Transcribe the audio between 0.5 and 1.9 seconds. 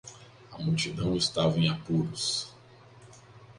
A multidão estava em